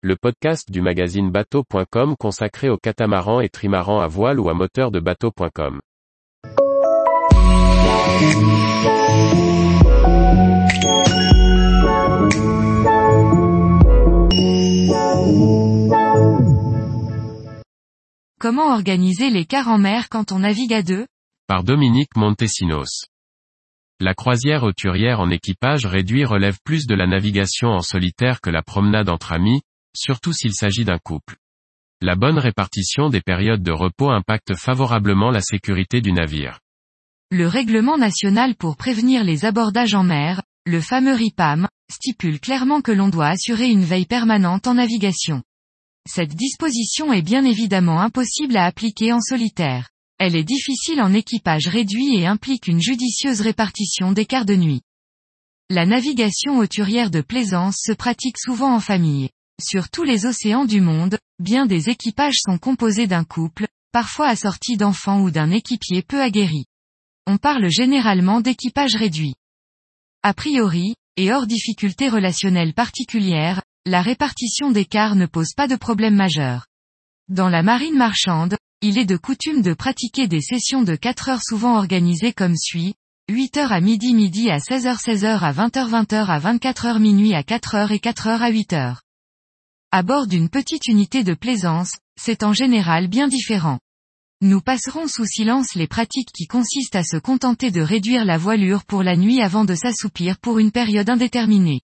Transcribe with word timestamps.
le 0.00 0.14
podcast 0.14 0.70
du 0.70 0.80
magazine 0.80 1.32
bateau.com 1.32 2.14
consacré 2.16 2.68
aux 2.68 2.76
catamarans 2.76 3.40
et 3.40 3.48
trimarans 3.48 3.98
à 3.98 4.06
voile 4.06 4.38
ou 4.38 4.48
à 4.48 4.54
moteur 4.54 4.92
de 4.92 5.00
bateau.com. 5.00 5.80
Comment 18.38 18.72
organiser 18.72 19.30
les 19.30 19.46
quarts 19.46 19.66
en 19.66 19.78
mer 19.78 20.08
quand 20.10 20.30
on 20.30 20.38
navigue 20.38 20.74
à 20.74 20.84
deux? 20.84 21.08
Par 21.48 21.64
Dominique 21.64 22.14
Montesinos. 22.14 23.06
La 23.98 24.14
croisière 24.14 24.62
hauturière 24.62 25.18
en 25.18 25.30
équipage 25.30 25.86
réduit 25.86 26.24
relève 26.24 26.58
plus 26.64 26.86
de 26.86 26.94
la 26.94 27.08
navigation 27.08 27.70
en 27.70 27.80
solitaire 27.80 28.40
que 28.40 28.50
la 28.50 28.62
promenade 28.62 29.08
entre 29.08 29.32
amis, 29.32 29.60
surtout 29.98 30.32
s'il 30.32 30.54
s'agit 30.54 30.84
d'un 30.84 30.98
couple. 30.98 31.36
La 32.00 32.14
bonne 32.14 32.38
répartition 32.38 33.10
des 33.10 33.20
périodes 33.20 33.62
de 33.62 33.72
repos 33.72 34.10
impacte 34.10 34.54
favorablement 34.54 35.30
la 35.30 35.40
sécurité 35.40 36.00
du 36.00 36.12
navire. 36.12 36.60
Le 37.30 37.46
règlement 37.46 37.98
national 37.98 38.54
pour 38.54 38.76
prévenir 38.76 39.24
les 39.24 39.44
abordages 39.44 39.94
en 39.94 40.04
mer, 40.04 40.42
le 40.64 40.80
fameux 40.80 41.14
RIPAM, 41.14 41.68
stipule 41.90 42.40
clairement 42.40 42.80
que 42.80 42.92
l'on 42.92 43.08
doit 43.08 43.28
assurer 43.28 43.68
une 43.68 43.84
veille 43.84 44.06
permanente 44.06 44.66
en 44.66 44.74
navigation. 44.74 45.42
Cette 46.08 46.34
disposition 46.34 47.12
est 47.12 47.22
bien 47.22 47.44
évidemment 47.44 48.00
impossible 48.00 48.56
à 48.56 48.64
appliquer 48.64 49.12
en 49.12 49.20
solitaire. 49.20 49.90
Elle 50.18 50.36
est 50.36 50.44
difficile 50.44 51.00
en 51.00 51.12
équipage 51.12 51.66
réduit 51.66 52.16
et 52.16 52.26
implique 52.26 52.66
une 52.66 52.80
judicieuse 52.80 53.40
répartition 53.40 54.12
des 54.12 54.24
quarts 54.24 54.46
de 54.46 54.56
nuit. 54.56 54.82
La 55.68 55.84
navigation 55.84 56.58
hauturière 56.58 57.10
de 57.10 57.20
plaisance 57.20 57.76
se 57.84 57.92
pratique 57.92 58.38
souvent 58.38 58.74
en 58.74 58.80
famille. 58.80 59.28
Sur 59.60 59.90
tous 59.90 60.04
les 60.04 60.24
océans 60.24 60.64
du 60.64 60.80
monde, 60.80 61.18
bien 61.40 61.66
des 61.66 61.90
équipages 61.90 62.38
sont 62.38 62.58
composés 62.58 63.08
d'un 63.08 63.24
couple, 63.24 63.66
parfois 63.90 64.28
assortis 64.28 64.76
d'enfants 64.76 65.20
ou 65.20 65.32
d'un 65.32 65.50
équipier 65.50 66.02
peu 66.02 66.22
aguerri. 66.22 66.66
On 67.26 67.38
parle 67.38 67.68
généralement 67.68 68.40
d'équipage 68.40 68.94
réduit. 68.94 69.34
A 70.22 70.32
priori, 70.32 70.94
et 71.16 71.32
hors 71.32 71.48
difficultés 71.48 72.08
relationnelles 72.08 72.72
particulières, 72.72 73.60
la 73.84 74.00
répartition 74.00 74.70
des 74.70 74.84
quarts 74.84 75.16
ne 75.16 75.26
pose 75.26 75.54
pas 75.56 75.66
de 75.66 75.74
problème 75.74 76.14
majeur. 76.14 76.66
Dans 77.28 77.48
la 77.48 77.64
marine 77.64 77.96
marchande, 77.96 78.56
il 78.80 78.96
est 78.96 79.06
de 79.06 79.16
coutume 79.16 79.62
de 79.62 79.74
pratiquer 79.74 80.28
des 80.28 80.40
sessions 80.40 80.82
de 80.82 80.94
4 80.94 81.30
heures 81.30 81.42
souvent 81.42 81.76
organisées 81.76 82.32
comme 82.32 82.56
suit, 82.56 82.94
8 83.28 83.56
heures 83.56 83.72
à 83.72 83.80
midi 83.80 84.14
midi 84.14 84.50
à 84.50 84.58
16h 84.58 85.02
16h 85.02 85.40
à 85.40 85.52
20h 85.52 85.90
20h 85.90 86.26
à 86.26 86.38
24h 86.38 87.00
minuit 87.00 87.34
à 87.34 87.42
4h 87.42 87.92
et 87.92 87.98
4h 87.98 88.38
à 88.38 88.52
8h. 88.52 88.98
À 89.90 90.02
bord 90.02 90.26
d'une 90.26 90.50
petite 90.50 90.86
unité 90.86 91.24
de 91.24 91.32
plaisance, 91.32 91.96
c'est 92.20 92.42
en 92.42 92.52
général 92.52 93.08
bien 93.08 93.26
différent. 93.26 93.78
Nous 94.42 94.60
passerons 94.60 95.08
sous 95.08 95.24
silence 95.24 95.74
les 95.74 95.86
pratiques 95.86 96.28
qui 96.30 96.46
consistent 96.46 96.96
à 96.96 97.02
se 97.02 97.16
contenter 97.16 97.70
de 97.70 97.80
réduire 97.80 98.26
la 98.26 98.36
voilure 98.36 98.84
pour 98.84 99.02
la 99.02 99.16
nuit 99.16 99.40
avant 99.40 99.64
de 99.64 99.74
s'assoupir 99.74 100.38
pour 100.40 100.58
une 100.58 100.72
période 100.72 101.08
indéterminée. 101.08 101.80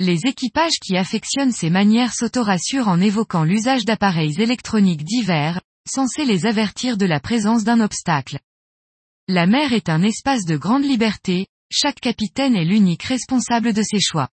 Les 0.00 0.26
équipages 0.26 0.80
qui 0.82 0.96
affectionnent 0.96 1.52
ces 1.52 1.70
manières 1.70 2.14
s'auto-rassurent 2.14 2.88
en 2.88 3.00
évoquant 3.00 3.44
l'usage 3.44 3.84
d'appareils 3.84 4.42
électroniques 4.42 5.04
divers, 5.04 5.60
censé 5.88 6.24
les 6.24 6.46
avertir 6.46 6.96
de 6.96 7.06
la 7.06 7.20
présence 7.20 7.62
d'un 7.62 7.78
obstacle. 7.78 8.40
La 9.28 9.46
mer 9.46 9.72
est 9.72 9.88
un 9.88 10.02
espace 10.02 10.46
de 10.46 10.56
grande 10.56 10.84
liberté, 10.84 11.46
chaque 11.70 12.00
capitaine 12.00 12.56
est 12.56 12.64
l'unique 12.64 13.04
responsable 13.04 13.72
de 13.72 13.82
ses 13.84 14.00
choix. 14.00 14.30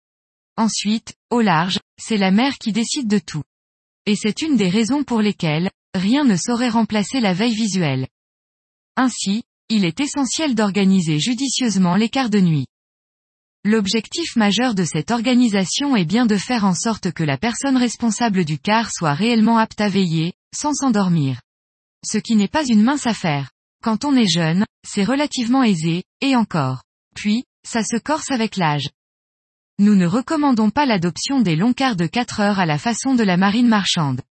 Ensuite, 0.57 1.15
au 1.29 1.41
large, 1.41 1.79
c'est 1.97 2.17
la 2.17 2.31
mer 2.31 2.57
qui 2.57 2.71
décide 2.71 3.07
de 3.07 3.19
tout. 3.19 3.43
Et 4.05 4.15
c'est 4.15 4.41
une 4.41 4.55
des 4.55 4.69
raisons 4.69 5.03
pour 5.03 5.21
lesquelles, 5.21 5.71
rien 5.95 6.25
ne 6.25 6.35
saurait 6.35 6.69
remplacer 6.69 7.19
la 7.19 7.33
veille 7.33 7.55
visuelle. 7.55 8.07
Ainsi, 8.95 9.43
il 9.69 9.85
est 9.85 9.99
essentiel 9.99 10.53
d'organiser 10.53 11.19
judicieusement 11.19 11.97
quarts 12.07 12.29
de 12.29 12.39
nuit. 12.39 12.67
L'objectif 13.65 14.35
majeur 14.35 14.75
de 14.75 14.83
cette 14.83 15.09
organisation 15.09 15.95
est 15.95 16.05
bien 16.05 16.25
de 16.25 16.35
faire 16.35 16.65
en 16.65 16.75
sorte 16.75 17.11
que 17.11 17.23
la 17.23 17.37
personne 17.37 17.77
responsable 17.77 18.43
du 18.43 18.59
quart 18.59 18.91
soit 18.91 19.13
réellement 19.13 19.57
apte 19.57 19.79
à 19.79 19.87
veiller, 19.87 20.33
sans 20.53 20.73
s'endormir. 20.73 21.41
Ce 22.05 22.17
qui 22.17 22.35
n'est 22.35 22.49
pas 22.49 22.65
une 22.65 22.83
mince 22.83 23.07
affaire. 23.07 23.51
Quand 23.81 24.03
on 24.03 24.15
est 24.15 24.29
jeune, 24.29 24.65
c'est 24.85 25.05
relativement 25.05 25.63
aisé, 25.63 26.03
et 26.19 26.35
encore. 26.35 26.83
Puis, 27.15 27.45
ça 27.65 27.83
se 27.83 27.97
corse 27.97 28.31
avec 28.31 28.57
l'âge. 28.57 28.89
Nous 29.79 29.95
ne 29.95 30.05
recommandons 30.05 30.69
pas 30.69 30.85
l'adoption 30.85 31.41
des 31.41 31.55
longs 31.55 31.73
quarts 31.73 31.95
de 31.95 32.05
4 32.05 32.39
heures 32.41 32.59
à 32.59 32.67
la 32.67 32.77
façon 32.77 33.15
de 33.15 33.23
la 33.23 33.37
marine 33.37 33.67
marchande. 33.67 34.21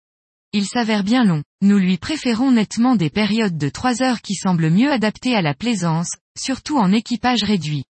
Il 0.53 0.67
s'avère 0.67 1.03
bien 1.03 1.25
long, 1.25 1.43
nous 1.63 1.79
lui 1.79 1.99
préférons 1.99 2.53
nettement 2.53 2.95
des 2.95 3.11
périodes 3.11 3.59
de 3.59 3.69
3 3.69 4.03
heures 4.03 4.21
qui 4.21 4.35
semblent 4.35 4.71
mieux 4.71 4.93
adaptées 4.93 5.35
à 5.35 5.43
la 5.43 5.55
plaisance, 5.55 6.11
surtout 6.39 6.79
en 6.79 6.93
équipage 6.93 7.43
réduit. 7.43 7.85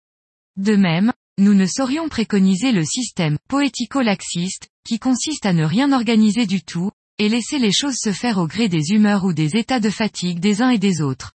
De 0.57 0.77
même, 0.77 1.13
nous 1.39 1.53
ne 1.53 1.67
saurions 1.67 2.09
préconiser 2.09 2.73
le 2.73 2.85
système 2.85 3.37
poético-laxiste, 3.49 4.69
qui 4.87 4.99
consiste 4.99 5.45
à 5.45 5.53
ne 5.53 5.65
rien 5.65 5.93
organiser 5.93 6.47
du 6.47 6.63
tout, 6.63 6.91
et 7.19 7.29
laisser 7.29 7.59
les 7.59 7.73
choses 7.73 7.97
se 7.99 8.13
faire 8.13 8.39
au 8.39 8.47
gré 8.47 8.69
des 8.69 8.93
humeurs 8.93 9.25
ou 9.25 9.35
des 9.35 9.57
états 9.57 9.81
de 9.81 9.91
fatigue 9.91 10.41
des 10.41 10.63
uns 10.63 10.71
et 10.71 10.79
des 10.79 11.03
autres. 11.03 11.33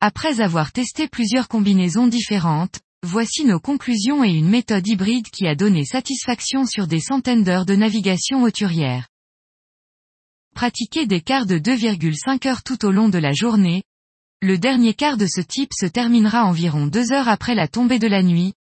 Après 0.00 0.40
avoir 0.40 0.70
testé 0.70 1.08
plusieurs 1.08 1.48
combinaisons 1.48 2.06
différentes, 2.06 2.80
voici 3.04 3.44
nos 3.44 3.60
conclusions 3.60 4.24
et 4.24 4.30
une 4.30 4.48
méthode 4.48 4.86
hybride 4.86 5.28
qui 5.28 5.46
a 5.46 5.54
donné 5.54 5.84
satisfaction 5.84 6.66
sur 6.66 6.86
des 6.86 7.00
centaines 7.00 7.44
d'heures 7.44 7.66
de 7.66 7.76
navigation 7.76 8.42
hauturière. 8.42 9.08
Pratiquer 10.54 11.06
des 11.06 11.20
quarts 11.20 11.46
de 11.46 11.58
2,5 11.58 12.48
heures 12.48 12.62
tout 12.62 12.84
au 12.84 12.90
long 12.90 13.08
de 13.08 13.18
la 13.18 13.32
journée. 13.32 13.82
Le 14.40 14.56
dernier 14.58 14.94
quart 14.94 15.16
de 15.16 15.26
ce 15.26 15.40
type 15.40 15.72
se 15.78 15.86
terminera 15.86 16.44
environ 16.44 16.86
deux 16.86 17.12
heures 17.12 17.28
après 17.28 17.54
la 17.54 17.68
tombée 17.68 17.98
de 17.98 18.06
la 18.06 18.22
nuit. 18.22 18.54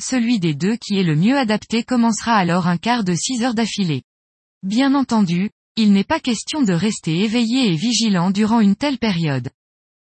Celui 0.00 0.38
des 0.38 0.54
deux 0.54 0.76
qui 0.76 0.98
est 0.98 1.04
le 1.04 1.16
mieux 1.16 1.36
adapté 1.36 1.84
commencera 1.84 2.34
alors 2.34 2.66
un 2.66 2.78
quart 2.78 3.04
de 3.04 3.14
6 3.14 3.42
heures 3.42 3.54
d'affilée. 3.54 4.02
Bien 4.62 4.94
entendu, 4.94 5.50
il 5.76 5.92
n'est 5.92 6.04
pas 6.04 6.20
question 6.20 6.62
de 6.62 6.72
rester 6.72 7.20
éveillé 7.20 7.72
et 7.72 7.76
vigilant 7.76 8.30
durant 8.30 8.60
une 8.60 8.76
telle 8.76 8.98
période. 8.98 9.50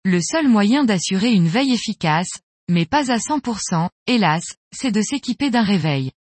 Le 0.05 0.21
seul 0.21 0.49
moyen 0.49 0.85
d'assurer 0.85 1.33
une 1.33 1.49
veille 1.49 1.73
efficace, 1.73 2.31
mais 2.69 2.87
pas 2.87 3.11
à 3.13 3.19
100%, 3.19 3.89
hélas, 4.07 4.45
c'est 4.75 4.91
de 4.91 5.03
s'équiper 5.03 5.51
d'un 5.51 5.63
réveil. 5.63 6.13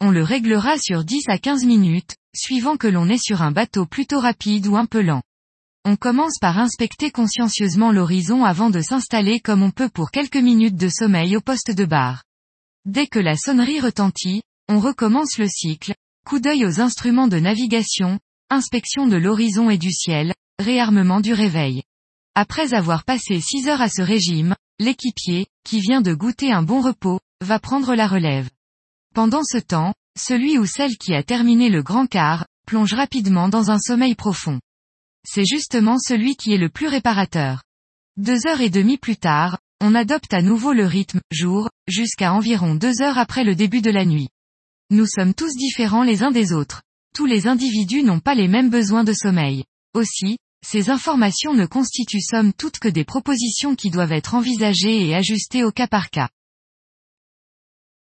On 0.00 0.10
le 0.10 0.22
réglera 0.22 0.78
sur 0.78 1.04
10 1.04 1.28
à 1.28 1.38
15 1.38 1.64
minutes, 1.64 2.16
suivant 2.34 2.76
que 2.76 2.88
l'on 2.88 3.08
est 3.08 3.22
sur 3.22 3.42
un 3.42 3.52
bateau 3.52 3.86
plutôt 3.86 4.20
rapide 4.20 4.66
ou 4.66 4.76
un 4.76 4.86
peu 4.86 5.02
lent. 5.02 5.22
On 5.84 5.96
commence 5.96 6.38
par 6.40 6.58
inspecter 6.58 7.10
consciencieusement 7.10 7.92
l'horizon 7.92 8.44
avant 8.44 8.70
de 8.70 8.80
s'installer 8.80 9.40
comme 9.40 9.62
on 9.62 9.70
peut 9.70 9.88
pour 9.88 10.10
quelques 10.10 10.36
minutes 10.36 10.76
de 10.76 10.88
sommeil 10.88 11.36
au 11.36 11.40
poste 11.40 11.72
de 11.72 11.84
bar. 11.84 12.22
Dès 12.84 13.06
que 13.06 13.18
la 13.18 13.36
sonnerie 13.36 13.80
retentit, 13.80 14.42
on 14.68 14.80
recommence 14.80 15.38
le 15.38 15.48
cycle, 15.48 15.94
coup 16.24 16.38
d'œil 16.38 16.64
aux 16.64 16.80
instruments 16.80 17.28
de 17.28 17.38
navigation, 17.38 18.18
inspection 18.48 19.06
de 19.06 19.16
l'horizon 19.16 19.70
et 19.70 19.78
du 19.78 19.90
ciel, 19.90 20.34
réarmement 20.58 21.20
du 21.20 21.32
réveil. 21.32 21.82
Après 22.34 22.74
avoir 22.74 23.04
passé 23.04 23.40
6 23.40 23.68
heures 23.68 23.82
à 23.82 23.88
ce 23.88 24.02
régime, 24.02 24.54
l'équipier, 24.78 25.46
qui 25.64 25.80
vient 25.80 26.00
de 26.00 26.14
goûter 26.14 26.52
un 26.52 26.62
bon 26.62 26.80
repos, 26.80 27.20
va 27.40 27.58
prendre 27.58 27.94
la 27.94 28.06
relève. 28.06 28.48
Pendant 29.14 29.42
ce 29.44 29.58
temps, 29.58 29.94
celui 30.18 30.58
ou 30.58 30.66
celle 30.66 30.96
qui 30.96 31.14
a 31.14 31.22
terminé 31.22 31.68
le 31.68 31.82
grand 31.82 32.06
quart, 32.06 32.46
plonge 32.66 32.94
rapidement 32.94 33.48
dans 33.48 33.70
un 33.70 33.78
sommeil 33.78 34.14
profond. 34.14 34.60
C'est 35.24 35.44
justement 35.44 35.98
celui 35.98 36.36
qui 36.36 36.52
est 36.52 36.58
le 36.58 36.68
plus 36.68 36.88
réparateur. 36.88 37.62
Deux 38.16 38.46
heures 38.46 38.60
et 38.60 38.70
demie 38.70 38.98
plus 38.98 39.16
tard, 39.16 39.58
on 39.80 39.94
adopte 39.94 40.32
à 40.34 40.42
nouveau 40.42 40.72
le 40.72 40.86
rythme, 40.86 41.20
jour, 41.30 41.70
jusqu'à 41.88 42.32
environ 42.32 42.74
deux 42.74 43.02
heures 43.02 43.18
après 43.18 43.44
le 43.44 43.54
début 43.54 43.82
de 43.82 43.90
la 43.90 44.04
nuit. 44.04 44.28
Nous 44.90 45.06
sommes 45.06 45.34
tous 45.34 45.54
différents 45.56 46.02
les 46.02 46.22
uns 46.22 46.30
des 46.30 46.52
autres 46.52 46.82
tous 47.12 47.26
les 47.26 47.46
individus 47.46 48.02
n'ont 48.02 48.20
pas 48.20 48.34
les 48.34 48.48
mêmes 48.48 48.70
besoins 48.70 49.04
de 49.04 49.12
sommeil. 49.12 49.64
Aussi, 49.94 50.38
ces 50.64 50.90
informations 50.90 51.54
ne 51.54 51.66
constituent 51.66 52.20
somme 52.20 52.52
toute 52.52 52.78
que 52.78 52.88
des 52.88 53.04
propositions 53.04 53.74
qui 53.74 53.90
doivent 53.90 54.12
être 54.12 54.34
envisagées 54.34 55.06
et 55.06 55.14
ajustées 55.14 55.64
au 55.64 55.72
cas 55.72 55.88
par 55.88 56.10
cas. 56.10 56.28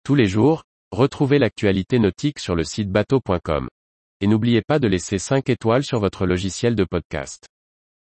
Tous 0.03 0.15
les 0.15 0.27
jours, 0.27 0.63
retrouvez 0.91 1.39
l'actualité 1.39 1.97
nautique 1.97 2.39
sur 2.39 2.55
le 2.55 2.63
site 2.63 2.91
bateau.com. 2.91 3.67
Et 4.21 4.27
n'oubliez 4.27 4.61
pas 4.61 4.79
de 4.79 4.87
laisser 4.87 5.17
5 5.17 5.49
étoiles 5.49 5.83
sur 5.83 5.99
votre 5.99 6.25
logiciel 6.25 6.75
de 6.75 6.83
podcast. 6.83 7.47